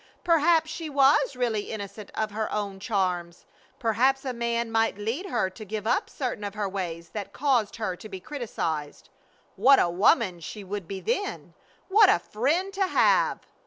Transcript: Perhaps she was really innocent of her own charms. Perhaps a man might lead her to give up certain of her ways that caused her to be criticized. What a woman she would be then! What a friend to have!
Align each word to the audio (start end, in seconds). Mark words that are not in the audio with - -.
Perhaps 0.23 0.71
she 0.71 0.89
was 0.89 1.35
really 1.35 1.69
innocent 1.71 2.09
of 2.15 2.31
her 2.31 2.51
own 2.51 2.79
charms. 2.79 3.45
Perhaps 3.77 4.25
a 4.25 4.33
man 4.33 4.71
might 4.71 4.97
lead 4.97 5.27
her 5.27 5.47
to 5.51 5.63
give 5.63 5.85
up 5.85 6.09
certain 6.09 6.43
of 6.43 6.55
her 6.55 6.67
ways 6.67 7.09
that 7.09 7.33
caused 7.33 7.75
her 7.75 7.95
to 7.95 8.09
be 8.09 8.19
criticized. 8.19 9.09
What 9.55 9.77
a 9.79 9.91
woman 9.91 10.39
she 10.39 10.63
would 10.63 10.87
be 10.87 11.01
then! 11.01 11.53
What 11.87 12.09
a 12.09 12.17
friend 12.17 12.73
to 12.73 12.87
have! 12.87 13.41